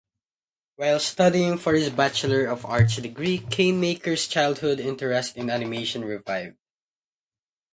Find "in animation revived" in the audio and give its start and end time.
5.37-6.57